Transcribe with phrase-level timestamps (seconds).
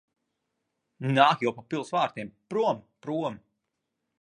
[1.17, 2.33] Nāk jau pa pils vārtiem.
[2.55, 2.81] Prom!
[3.07, 3.39] Prom!